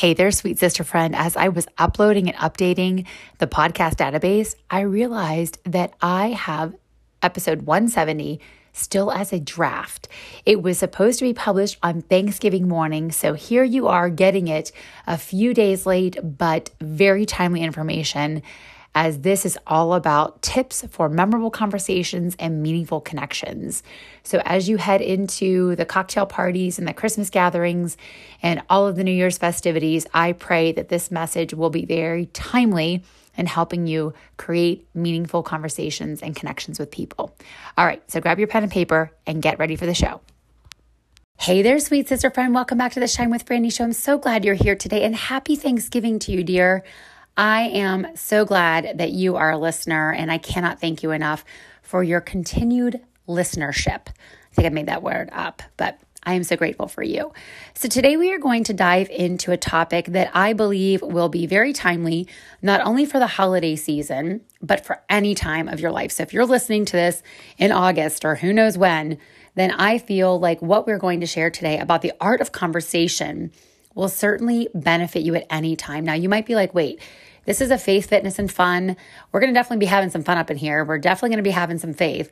[0.00, 1.14] Hey there, sweet sister friend.
[1.14, 3.06] As I was uploading and updating
[3.36, 6.74] the podcast database, I realized that I have
[7.20, 8.40] episode 170
[8.72, 10.08] still as a draft.
[10.46, 14.72] It was supposed to be published on Thanksgiving morning, so here you are getting it
[15.06, 18.42] a few days late, but very timely information
[18.94, 23.82] as this is all about tips for memorable conversations and meaningful connections.
[24.24, 27.96] So, as you head into the cocktail parties and the Christmas gatherings
[28.42, 32.26] and all of the New Year's festivities, I pray that this message will be very
[32.26, 33.04] timely
[33.36, 37.34] in helping you create meaningful conversations and connections with people.
[37.78, 40.20] All right, so grab your pen and paper and get ready for the show.
[41.38, 42.54] Hey there, sweet sister friend.
[42.54, 43.84] Welcome back to the Shine with Brandy show.
[43.84, 46.84] I'm so glad you're here today and happy Thanksgiving to you, dear.
[47.40, 51.42] I am so glad that you are a listener, and I cannot thank you enough
[51.80, 54.08] for your continued listenership.
[54.08, 57.32] I think I made that word up, but I am so grateful for you.
[57.72, 61.46] So, today we are going to dive into a topic that I believe will be
[61.46, 62.28] very timely,
[62.60, 66.12] not only for the holiday season, but for any time of your life.
[66.12, 67.22] So, if you're listening to this
[67.56, 69.16] in August or who knows when,
[69.54, 73.50] then I feel like what we're going to share today about the art of conversation
[73.94, 76.04] will certainly benefit you at any time.
[76.04, 77.00] Now, you might be like, wait,
[77.44, 78.96] this is a faith, fitness, and fun.
[79.32, 80.84] We're going to definitely be having some fun up in here.
[80.84, 82.30] We're definitely going to be having some faith.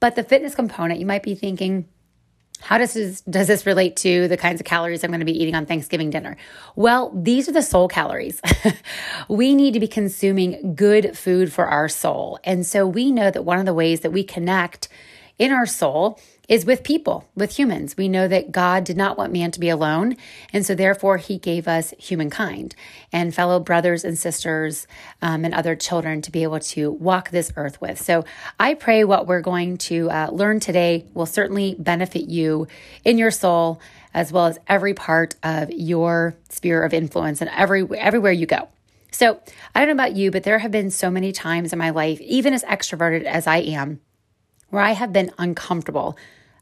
[0.00, 1.88] But the fitness component, you might be thinking,
[2.60, 5.40] how does this, does this relate to the kinds of calories I'm going to be
[5.40, 6.36] eating on Thanksgiving dinner?
[6.76, 8.40] Well, these are the soul calories.
[9.28, 12.38] we need to be consuming good food for our soul.
[12.44, 14.88] And so we know that one of the ways that we connect
[15.38, 16.20] in our soul
[16.52, 17.96] is with people, with humans.
[17.96, 20.18] We know that God did not want man to be alone.
[20.52, 22.74] And so, therefore, he gave us humankind
[23.10, 24.86] and fellow brothers and sisters
[25.22, 27.98] um, and other children to be able to walk this earth with.
[27.98, 28.26] So,
[28.60, 32.66] I pray what we're going to uh, learn today will certainly benefit you
[33.02, 33.80] in your soul
[34.12, 38.68] as well as every part of your sphere of influence and every, everywhere you go.
[39.10, 39.40] So,
[39.74, 42.20] I don't know about you, but there have been so many times in my life,
[42.20, 44.02] even as extroverted as I am,
[44.68, 46.18] where I have been uncomfortable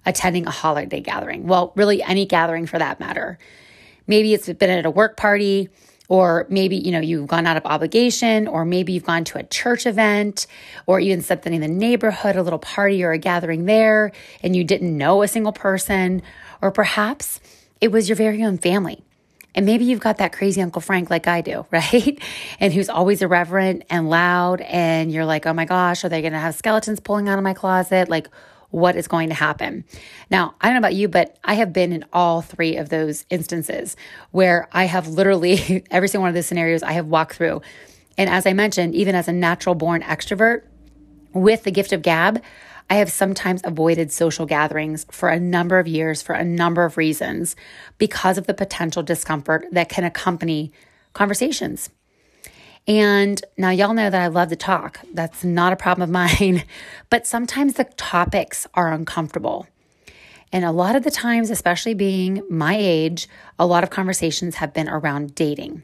[0.07, 1.47] attending a holiday gathering.
[1.47, 3.39] Well, really any gathering for that matter.
[4.07, 5.69] Maybe it's been at a work party,
[6.09, 9.45] or maybe you know you've gone out of obligation or maybe you've gone to a
[9.45, 10.47] church event
[10.87, 14.11] or even something in the neighborhood a little party or a gathering there
[14.43, 16.21] and you didn't know a single person
[16.61, 17.41] or perhaps
[17.81, 19.05] it was your very own family
[19.55, 22.21] and maybe you've got that crazy Uncle Frank like I do, right?
[22.61, 24.61] And who's always irreverent and loud.
[24.61, 27.45] And you're like, oh my gosh, are they going to have skeletons pulling out of
[27.45, 28.09] my closet?
[28.09, 28.29] Like,
[28.71, 29.85] what is going to happen?
[30.31, 33.25] Now, I don't know about you, but I have been in all three of those
[33.31, 33.97] instances
[34.31, 37.63] where I have literally, every single one of those scenarios I have walked through.
[38.17, 40.63] And as I mentioned, even as a natural born extrovert
[41.33, 42.43] with the gift of gab,
[42.91, 46.97] I have sometimes avoided social gatherings for a number of years for a number of
[46.97, 47.55] reasons
[47.99, 50.73] because of the potential discomfort that can accompany
[51.13, 51.91] conversations.
[52.87, 55.01] And now, y'all know that I love to talk.
[55.13, 56.65] That's not a problem of mine.
[57.11, 59.67] But sometimes the topics are uncomfortable.
[60.53, 64.73] And a lot of the times, especially being my age, a lot of conversations have
[64.73, 65.83] been around dating.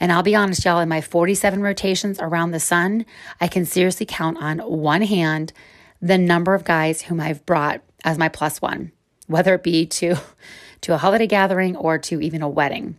[0.00, 3.06] And I'll be honest, y'all, in my 47 rotations around the sun,
[3.40, 5.52] I can seriously count on one hand
[6.00, 8.92] the number of guys whom I've brought as my plus one,
[9.26, 10.16] whether it be to,
[10.82, 12.96] to a holiday gathering or to even a wedding.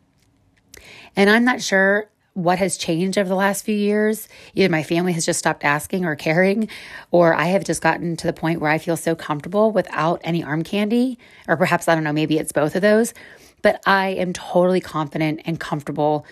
[1.16, 2.10] And I'm not sure
[2.44, 4.28] what has changed over the last few years.
[4.56, 6.70] Either my family has just stopped asking or caring,
[7.12, 10.44] or I have just gotten to the point where I feel so comfortable without any
[10.44, 13.14] arm candy, or perhaps, I don't know, maybe it's both of those.
[13.62, 16.26] But I am totally confident and comfortable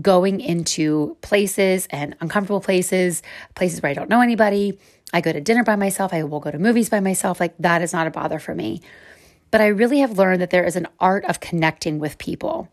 [0.00, 3.22] going into places and uncomfortable places,
[3.54, 4.78] places where I don't know anybody,
[5.12, 6.12] I go to dinner by myself.
[6.14, 7.40] I will go to movies by myself.
[7.40, 8.80] Like that is not a bother for me.
[9.50, 12.68] But I really have learned that there is an art of connecting with people.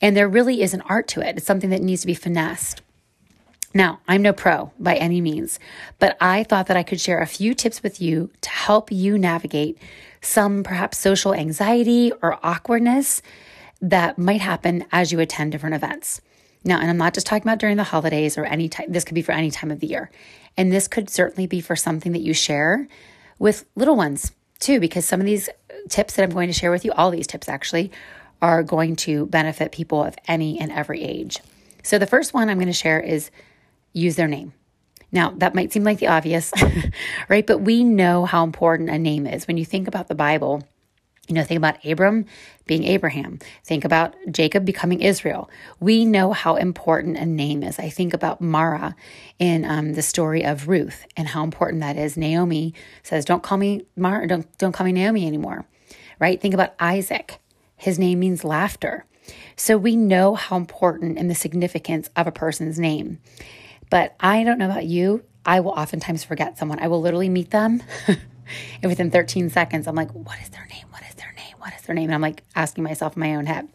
[0.00, 1.36] And there really is an art to it.
[1.36, 2.82] It's something that needs to be finessed.
[3.74, 5.58] Now, I'm no pro by any means,
[5.98, 9.18] but I thought that I could share a few tips with you to help you
[9.18, 9.78] navigate
[10.20, 13.20] some perhaps social anxiety or awkwardness
[13.80, 16.20] that might happen as you attend different events.
[16.64, 19.14] Now, and I'm not just talking about during the holidays or any time, this could
[19.14, 20.10] be for any time of the year.
[20.56, 22.88] And this could certainly be for something that you share
[23.38, 25.48] with little ones too, because some of these
[25.88, 27.92] tips that I'm going to share with you, all these tips actually,
[28.40, 31.38] are going to benefit people of any and every age.
[31.82, 33.30] So the first one I'm going to share is
[33.92, 34.52] use their name.
[35.10, 36.52] Now, that might seem like the obvious,
[37.28, 37.46] right?
[37.46, 39.46] But we know how important a name is.
[39.48, 40.62] When you think about the Bible,
[41.28, 42.24] you know, think about Abram
[42.66, 43.38] being Abraham.
[43.64, 45.50] Think about Jacob becoming Israel.
[45.78, 47.78] We know how important a name is.
[47.78, 48.96] I think about Mara
[49.38, 52.16] in um, the story of Ruth and how important that is.
[52.16, 54.26] Naomi says, "Don't call me Mara.
[54.26, 55.66] Don't don't call me Naomi anymore."
[56.18, 56.40] Right?
[56.40, 57.38] Think about Isaac.
[57.78, 59.06] His name means laughter.
[59.56, 63.18] So we know how important and the significance of a person's name.
[63.90, 65.24] But I don't know about you.
[65.46, 66.78] I will oftentimes forget someone.
[66.78, 67.82] I will literally meet them.
[68.06, 70.86] and within 13 seconds, I'm like, what is their name?
[70.90, 71.54] What is their name?
[71.58, 72.04] What is their name?
[72.04, 73.68] And I'm like asking myself in my own head.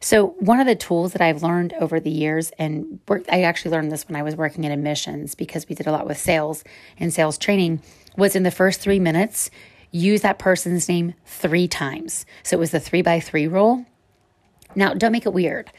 [0.00, 2.98] So, one of the tools that I've learned over the years, and
[3.30, 6.08] I actually learned this when I was working in admissions because we did a lot
[6.08, 6.64] with sales
[6.98, 7.80] and sales training,
[8.16, 9.48] was in the first three minutes,
[9.92, 12.26] use that person's name three times.
[12.42, 13.86] So, it was the three by three rule.
[14.74, 15.70] Now, don't make it weird,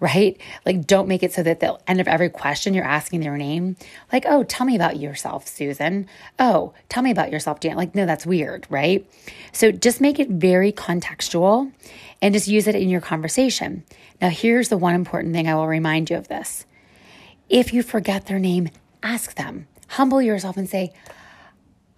[0.00, 0.38] right?
[0.66, 3.76] Like, don't make it so that the end of every question you're asking their name,
[4.12, 6.06] like, oh, tell me about yourself, Susan.
[6.38, 7.76] Oh, tell me about yourself, Dan.
[7.76, 9.08] Like, no, that's weird, right?
[9.52, 11.72] So just make it very contextual
[12.20, 13.84] and just use it in your conversation.
[14.20, 16.66] Now, here's the one important thing I will remind you of this.
[17.48, 18.70] If you forget their name,
[19.02, 19.66] ask them.
[19.88, 20.92] Humble yourself and say,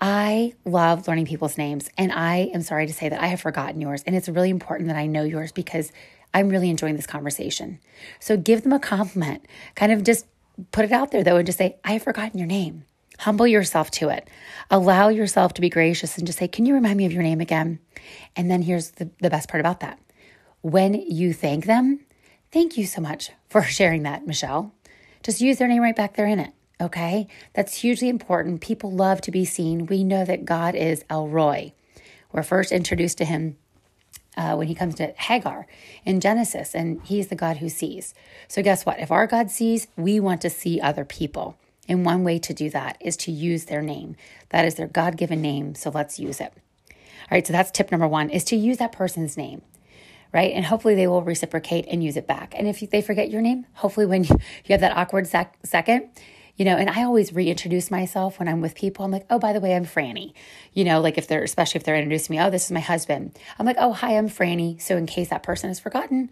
[0.01, 3.81] I love learning people's names, and I am sorry to say that I have forgotten
[3.81, 4.03] yours.
[4.07, 5.93] And it's really important that I know yours because
[6.33, 7.79] I'm really enjoying this conversation.
[8.19, 9.47] So give them a compliment.
[9.77, 10.27] Kind of just
[10.73, 12.85] put it out there though and just say, I have forgotten your name.
[13.21, 14.29] Humble yourself to it.
[14.71, 17.41] Allow yourself to be gracious and just say, Can you remind me of your name
[17.41, 17.79] again?
[18.35, 20.01] And then here's the, the best part about that.
[20.63, 22.01] When you thank them,
[22.51, 24.73] thank you so much for sharing that, Michelle.
[25.23, 26.53] Just use their name right back there in it.
[26.85, 27.27] Okay?
[27.55, 28.61] That's hugely important.
[28.61, 29.87] People love to be seen.
[29.87, 31.73] We know that God is El Roi.
[32.31, 33.57] We're first introduced to him
[34.37, 35.67] uh, when he comes to Hagar
[36.05, 38.15] in Genesis, and he's the God who sees.
[38.49, 39.01] So, guess what?
[39.01, 41.57] If our God sees, we want to see other people.
[41.89, 44.17] And one way to do that is to use their name.
[44.51, 45.75] That is their God given name.
[45.75, 46.53] So, let's use it.
[46.91, 49.63] All right, so that's tip number one is to use that person's name,
[50.33, 50.53] right?
[50.53, 52.53] And hopefully they will reciprocate and use it back.
[52.55, 54.37] And if they forget your name, hopefully when you
[54.69, 56.11] have that awkward sec- second,
[56.57, 59.05] you know, and I always reintroduce myself when I'm with people.
[59.05, 60.35] I'm like, oh, by the way, I'm Brandy.
[60.73, 63.37] You know, like if they're, especially if they're introducing me, oh, this is my husband.
[63.59, 64.79] I'm like, oh, hi, I'm Brandy.
[64.79, 66.31] So in case that person has forgotten,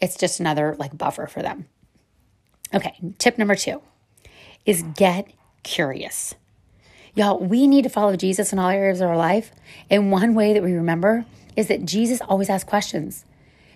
[0.00, 1.66] it's just another like buffer for them.
[2.74, 3.80] Okay, tip number two
[4.66, 5.28] is get
[5.62, 6.34] curious.
[7.14, 9.52] Y'all, we need to follow Jesus in all areas of our life.
[9.88, 11.26] And one way that we remember
[11.56, 13.24] is that Jesus always asks questions.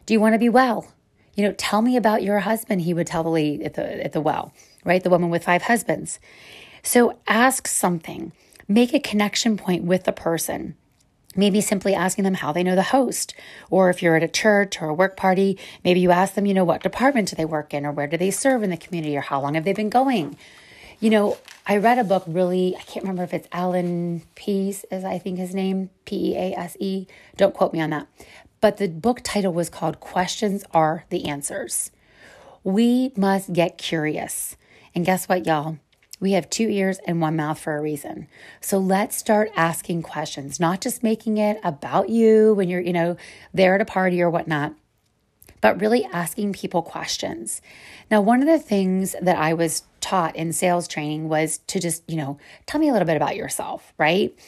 [0.07, 0.93] Do you want to be well?
[1.35, 4.13] You know, tell me about your husband, he would tell the lady at the, at
[4.13, 4.53] the well
[4.85, 5.03] right?
[5.03, 6.21] The woman with five husbands.
[6.83, 8.33] So ask something,
[8.69, 10.77] make a connection point with the person.
[11.37, 13.35] Maybe simply asking them how they know the host.
[13.71, 16.55] Or if you're at a church or a work party, maybe you ask them, you
[16.55, 19.17] know, what department do they work in or where do they serve in the community
[19.17, 20.37] or how long have they been going?
[21.01, 25.05] You know, I read a book really, I can't remember if it's Allan Pease, is
[25.05, 27.07] I think his name, P E A S E.
[27.37, 28.07] Don't quote me on that.
[28.61, 31.91] But the book title was called Questions Are the Answers.
[32.63, 34.57] We must get curious.
[34.95, 35.79] And guess what, y'all?
[36.21, 38.29] We have two ears and one mouth for a reason.
[38.61, 43.17] So let's start asking questions, not just making it about you when you're, you know,
[43.53, 44.75] there at a party or whatnot,
[45.61, 47.61] but really asking people questions.
[48.11, 52.09] Now, one of the things that I was taught in sales training was to just,
[52.09, 54.39] you know, tell me a little bit about yourself, right?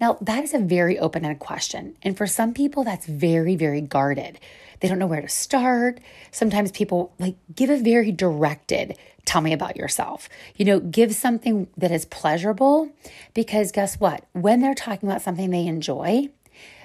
[0.00, 1.96] Now, that is a very open ended question.
[2.02, 4.38] And for some people, that's very, very guarded.
[4.80, 6.00] They don't know where to start.
[6.30, 8.96] Sometimes people like give a very directed,
[9.28, 10.28] tell me about yourself.
[10.56, 12.90] You know, give something that is pleasurable
[13.34, 14.24] because guess what?
[14.32, 16.30] When they're talking about something they enjoy,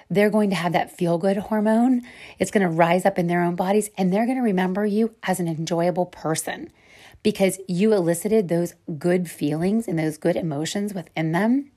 [0.09, 2.01] they're going to have that feel good hormone.
[2.37, 5.15] It's going to rise up in their own bodies and they're going to remember you
[5.23, 6.69] as an enjoyable person
[7.23, 11.71] because you elicited those good feelings and those good emotions within them.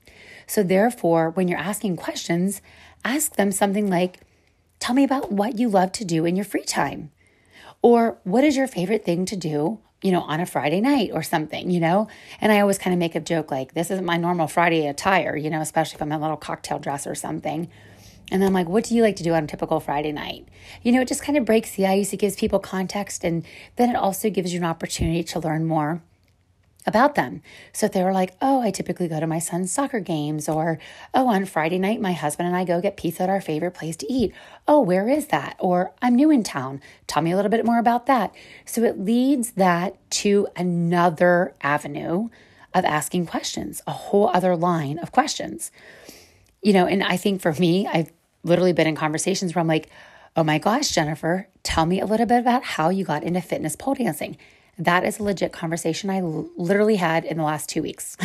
[0.45, 2.61] So, therefore, when you're asking questions,
[3.05, 4.19] ask them something like,
[4.79, 7.11] Tell me about what you love to do in your free time.
[7.81, 11.23] Or what is your favorite thing to do, you know, on a Friday night or
[11.23, 12.07] something, you know?
[12.39, 15.35] And I always kind of make a joke like, this isn't my normal Friday attire,
[15.35, 17.69] you know, especially if I'm in a little cocktail dress or something.
[18.31, 20.47] And I'm like, what do you like to do on a typical Friday night?
[20.83, 22.11] You know, it just kind of breaks the ice.
[22.11, 23.23] It gives people context.
[23.23, 23.45] And
[23.77, 26.01] then it also gives you an opportunity to learn more
[26.87, 27.43] about them.
[27.73, 30.79] So if they were like, oh, I typically go to my son's soccer games, or
[31.13, 33.97] oh, on Friday night, my husband and I go get pizza at our favorite place
[33.97, 34.33] to eat.
[34.67, 35.57] Oh, where is that?
[35.59, 36.81] Or I'm new in town.
[37.05, 38.33] Tell me a little bit more about that.
[38.65, 42.29] So it leads that to another avenue
[42.73, 45.71] of asking questions, a whole other line of questions.
[46.63, 48.11] You know, and I think for me, I've
[48.43, 49.89] literally been in conversations where I'm like,
[50.35, 53.75] oh my gosh, Jennifer, tell me a little bit about how you got into fitness
[53.75, 54.37] pole dancing.
[54.79, 58.17] That is a legit conversation I l- literally had in the last two weeks.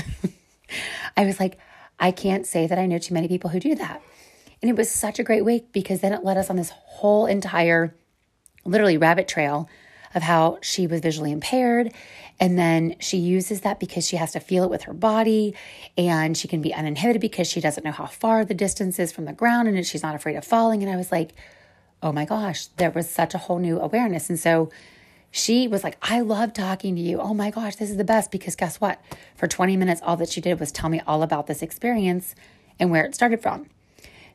[1.17, 1.59] I was like,
[1.99, 4.03] I can't say that I know too many people who do that.
[4.61, 7.27] And it was such a great week because then it led us on this whole
[7.27, 7.95] entire,
[8.65, 9.69] literally, rabbit trail
[10.15, 11.93] of how she was visually impaired.
[12.39, 15.55] And then she uses that because she has to feel it with her body
[15.97, 19.25] and she can be uninhibited because she doesn't know how far the distance is from
[19.25, 20.83] the ground and she's not afraid of falling.
[20.83, 21.35] And I was like,
[22.03, 24.29] oh my gosh, there was such a whole new awareness.
[24.29, 24.71] And so
[25.33, 27.19] she was like, I love talking to you.
[27.19, 28.31] Oh my gosh, this is the best.
[28.31, 29.01] Because guess what?
[29.35, 32.35] For 20 minutes, all that she did was tell me all about this experience
[32.79, 33.67] and where it started from.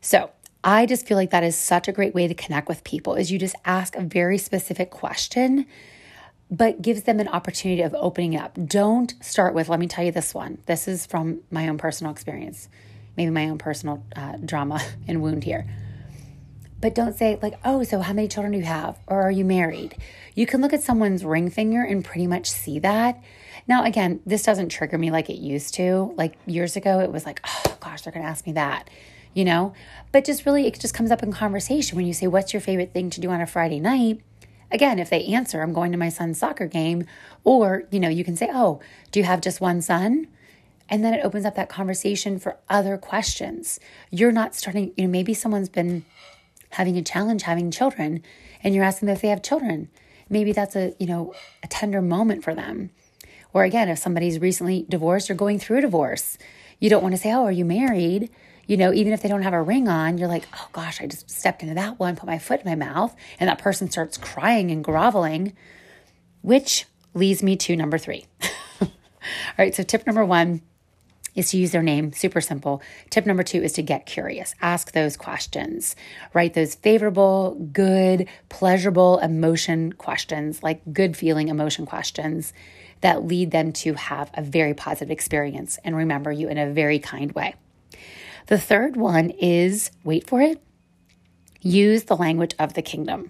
[0.01, 0.31] So
[0.63, 3.31] I just feel like that is such a great way to connect with people is
[3.31, 5.67] you just ask a very specific question,
[6.49, 8.57] but gives them an opportunity of opening up.
[8.65, 10.57] Don't start with, let me tell you this one.
[10.65, 12.69] This is from my own personal experience,
[13.15, 15.67] maybe my own personal uh, drama and wound here.
[16.79, 18.99] But don't say, like, oh, so how many children do you have?
[19.07, 19.95] Or are you married?
[20.35, 23.21] You can look at someone's ring finger and pretty much see that.
[23.67, 26.13] Now, again, this doesn't trigger me like it used to.
[26.15, 28.89] Like years ago, it was like, oh gosh, they're going to ask me that,
[29.33, 29.73] you know?
[30.11, 32.93] But just really, it just comes up in conversation when you say, what's your favorite
[32.93, 34.21] thing to do on a Friday night?
[34.71, 37.05] Again, if they answer, I'm going to my son's soccer game.
[37.43, 38.79] Or, you know, you can say, oh,
[39.11, 40.27] do you have just one son?
[40.89, 43.79] And then it opens up that conversation for other questions.
[44.11, 46.05] You're not starting, you know, maybe someone's been
[46.71, 48.21] having a challenge having children
[48.63, 49.89] and you're asking them if they have children.
[50.29, 51.33] Maybe that's a you know
[51.63, 52.91] a tender moment for them.
[53.53, 56.37] Or again if somebody's recently divorced or going through a divorce
[56.79, 58.29] you don't want to say oh are you married?
[58.67, 61.07] You know even if they don't have a ring on you're like oh gosh i
[61.07, 64.17] just stepped into that one put my foot in my mouth and that person starts
[64.17, 65.53] crying and groveling
[66.41, 68.25] which leads me to number three.
[68.81, 68.89] All
[69.57, 70.61] right so tip number one
[71.37, 72.11] is to use their name.
[72.11, 72.81] Super simple.
[73.11, 74.55] Tip number two is to get curious.
[74.59, 75.95] Ask those questions.
[76.33, 82.53] Write those favorable, good, pleasurable emotion questions, like good feeling emotion questions
[83.01, 86.97] that lead them to have a very positive experience and remember you in a very
[86.97, 87.53] kind way.
[88.47, 90.59] The third one is wait for it,
[91.61, 93.29] use the language of the kingdom.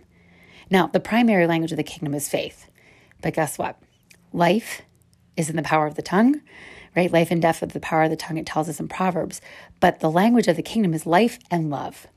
[0.69, 2.69] Now, the primary language of the kingdom is faith.
[3.21, 3.77] But guess what?
[4.31, 4.83] Life
[5.35, 6.41] is in the power of the tongue
[6.97, 7.13] right?
[7.13, 9.39] Life and death of the power of the tongue, it tells us in Proverbs.
[9.79, 12.07] But the language of the kingdom is life and love.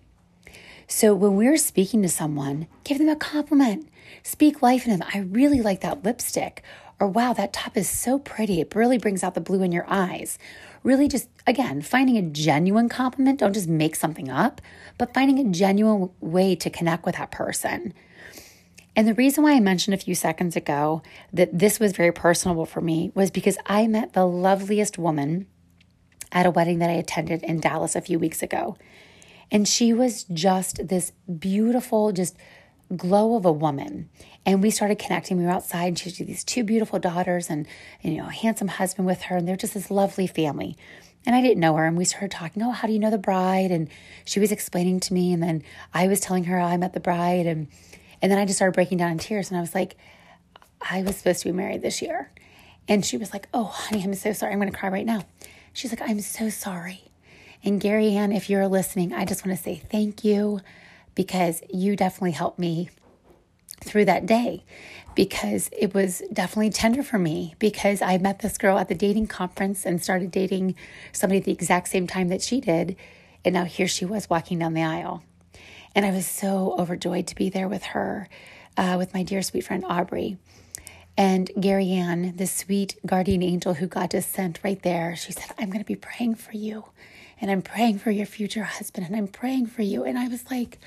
[0.89, 3.89] So when we're speaking to someone, give them a compliment.
[4.23, 5.09] Speak life in them.
[5.15, 6.63] I really like that lipstick.
[6.99, 8.61] Or wow, that top is so pretty.
[8.61, 10.39] It really brings out the blue in your eyes.
[10.83, 13.39] Really just, again, finding a genuine compliment.
[13.41, 14.63] Don't just make something up,
[14.97, 17.93] but finding a genuine way to connect with that person.
[19.01, 21.01] And the reason why I mentioned a few seconds ago
[21.33, 25.47] that this was very personable for me was because I met the loveliest woman
[26.33, 28.77] at a wedding that I attended in Dallas a few weeks ago.
[29.51, 32.37] And she was just this beautiful, just
[32.95, 34.11] glow of a woman.
[34.45, 35.39] And we started connecting.
[35.39, 35.87] We were outside.
[35.87, 37.67] And she had these two beautiful daughters and,
[38.03, 39.37] and, you know, a handsome husband with her.
[39.39, 40.77] And they're just this lovely family.
[41.25, 41.87] And I didn't know her.
[41.87, 43.71] And we started talking, oh, how do you know the bride?
[43.71, 43.89] And
[44.27, 45.33] she was explaining to me.
[45.33, 45.63] And then
[45.95, 47.47] I was telling her I met the bride.
[47.47, 47.69] And
[48.23, 49.97] and then I just started breaking down in tears and I was like,
[50.81, 52.31] I was supposed to be married this year.
[52.89, 54.53] And she was like, Oh, honey, I'm so sorry.
[54.53, 55.25] I'm going to cry right now.
[55.73, 57.05] She's like, I'm so sorry.
[57.63, 60.61] And Gary Ann, if you're listening, I just want to say thank you
[61.15, 62.91] because you definitely helped me
[63.83, 64.65] through that day
[65.15, 69.27] because it was definitely tender for me because I met this girl at the dating
[69.27, 70.75] conference and started dating
[71.13, 72.97] somebody at the exact same time that she did.
[73.45, 75.23] And now here she was walking down the aisle.
[75.95, 78.29] And I was so overjoyed to be there with her,
[78.77, 80.39] uh, with my dear sweet friend Aubrey.
[81.17, 85.51] And Gary Ann, the sweet guardian angel who God just sent right there, she said,
[85.59, 86.85] I'm going to be praying for you.
[87.41, 89.07] And I'm praying for your future husband.
[89.07, 90.05] And I'm praying for you.
[90.05, 90.79] And I was like,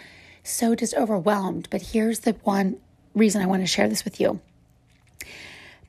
[0.44, 1.68] so just overwhelmed.
[1.70, 2.78] But here's the one
[3.14, 4.40] reason I want to share this with you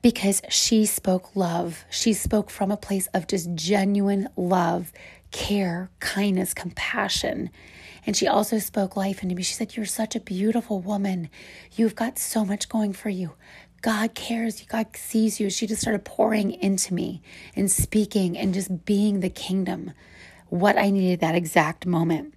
[0.05, 1.83] because she spoke love.
[1.89, 4.91] She spoke from a place of just genuine love,
[5.35, 7.49] care, kindness, compassion.
[8.05, 9.43] And she also spoke life into me.
[9.43, 11.29] She said, You're such a beautiful woman.
[11.75, 13.33] You've got so much going for you.
[13.81, 14.61] God cares.
[14.61, 15.49] God sees you.
[15.49, 17.21] She just started pouring into me
[17.53, 19.91] and speaking and just being the kingdom,
[20.47, 22.33] what I needed that exact moment.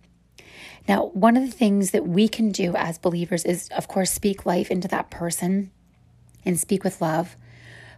[0.88, 4.44] Now, one of the things that we can do as believers is, of course, speak
[4.44, 5.70] life into that person
[6.44, 7.36] and speak with love.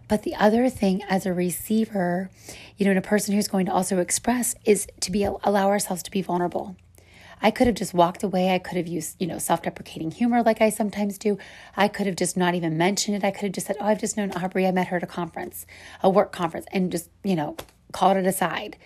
[0.07, 2.29] But the other thing as a receiver,
[2.77, 6.03] you know, and a person who's going to also express is to be allow ourselves
[6.03, 6.75] to be vulnerable.
[7.41, 8.53] I could have just walked away.
[8.53, 11.37] I could have used, you know, self deprecating humor like I sometimes do.
[11.75, 13.23] I could have just not even mentioned it.
[13.23, 14.67] I could have just said, Oh, I've just known Aubrey.
[14.67, 15.65] I met her at a conference,
[16.03, 17.55] a work conference, and just, you know,
[17.91, 18.77] called it aside.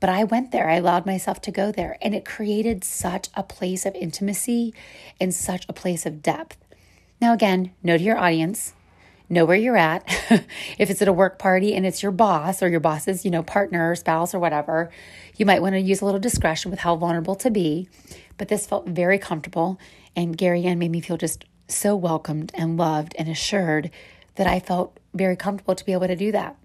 [0.00, 0.68] But I went there.
[0.68, 1.98] I allowed myself to go there.
[2.02, 4.74] And it created such a place of intimacy
[5.20, 6.56] and such a place of depth.
[7.20, 8.74] Now, again, know to your audience,
[9.34, 10.04] know where you're at.
[10.78, 13.42] if it's at a work party and it's your boss or your boss's, you know,
[13.42, 14.90] partner or spouse or whatever,
[15.36, 17.88] you might want to use a little discretion with how vulnerable to be.
[18.38, 19.78] But this felt very comfortable.
[20.16, 23.90] And Gary Ann made me feel just so welcomed and loved and assured
[24.36, 26.56] that I felt very comfortable to be able to do that.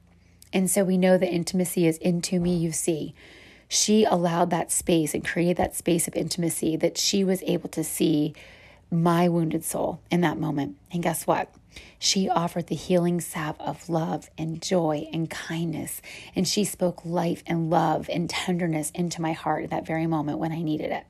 [0.51, 3.13] And so we know that intimacy is into me, you see.
[3.67, 7.83] She allowed that space and created that space of intimacy that she was able to
[7.83, 8.33] see
[8.91, 10.77] my wounded soul in that moment.
[10.91, 11.53] And guess what?
[11.97, 16.01] She offered the healing salve of love and joy and kindness.
[16.35, 20.39] And she spoke life and love and tenderness into my heart at that very moment
[20.39, 21.05] when I needed it.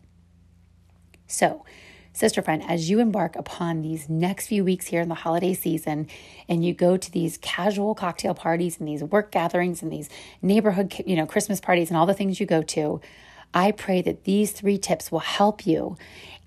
[1.27, 1.63] So,
[2.11, 6.07] sister friend, as you embark upon these next few weeks here in the holiday season
[6.47, 10.09] and you go to these casual cocktail parties and these work gatherings and these
[10.41, 12.99] neighborhood, you know, Christmas parties and all the things you go to,
[13.53, 15.97] I pray that these three tips will help you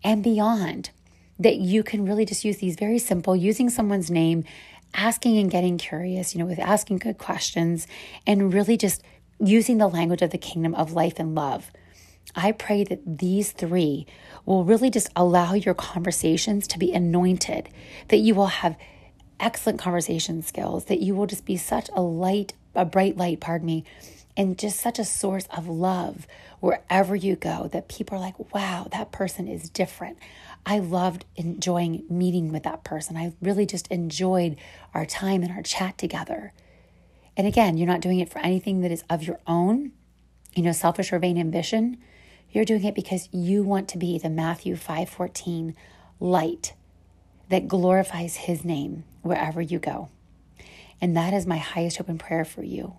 [0.05, 0.91] and beyond
[1.39, 4.45] that you can really just use these very simple using someone's name,
[4.95, 7.87] asking and getting curious, you know, with asking good questions
[8.27, 9.03] and really just
[9.39, 11.73] using the language of the kingdom of life and love.
[12.35, 14.07] I pray that these three
[14.47, 17.69] will really just allow your conversations to be anointed,
[18.09, 18.77] that you will have
[19.41, 23.67] excellent conversation skills, that you will just be such a light, a bright light, pardon
[23.67, 23.85] me,
[24.37, 26.27] and just such a source of love
[26.61, 30.19] wherever you go that people are like, wow, that person is different.
[30.65, 33.17] I loved enjoying meeting with that person.
[33.17, 34.57] I really just enjoyed
[34.95, 36.53] our time and our chat together.
[37.37, 39.93] And again, you're not doing it for anything that is of your own,
[40.55, 41.99] you know, selfish or vain ambition.
[42.51, 45.75] You're doing it because you want to be the Matthew 5:14
[46.21, 46.75] light
[47.49, 50.09] that glorifies his name wherever you go.
[51.01, 52.95] And that is my highest hope and prayer for you,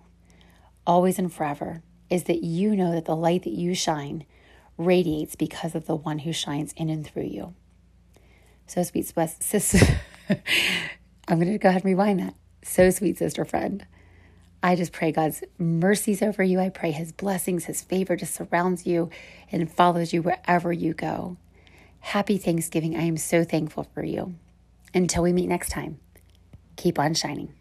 [0.86, 4.24] always and forever, is that you know that the light that you shine
[4.76, 7.54] radiates because of the one who shines in and through you.
[8.66, 10.00] So sweet, sister.
[11.28, 12.34] I'm going to go ahead and rewind that.
[12.62, 13.86] So sweet, sister friend.
[14.62, 16.58] I just pray God's mercies over you.
[16.58, 19.10] I pray His blessings, His favor just surrounds you
[19.52, 21.36] and follows you wherever you go.
[22.00, 22.96] Happy Thanksgiving.
[22.96, 24.34] I am so thankful for you.
[24.94, 25.98] Until we meet next time,
[26.76, 27.52] keep on shining.